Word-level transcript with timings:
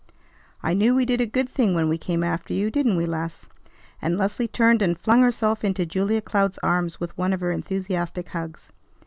I 0.63 0.73
knew 0.73 0.95
we 0.95 1.05
did 1.05 1.21
a 1.21 1.27
good 1.27 1.47
thing 1.47 1.75
when 1.75 1.87
we 1.87 1.99
came 1.99 2.23
after 2.23 2.55
you. 2.55 2.71
Didn't 2.71 2.95
we, 2.97 3.05
Les?" 3.05 3.47
And 4.01 4.17
Leslie 4.17 4.47
turned 4.47 4.81
and 4.81 4.97
flung 4.99 5.21
herself 5.21 5.63
into 5.63 5.85
Julia 5.85 6.21
Cloud's 6.23 6.57
arms 6.63 6.99
with 6.99 7.15
one 7.19 7.33
of 7.33 7.41
her 7.41 7.51
enthusiastic 7.51 8.29
hugs. 8.29 8.69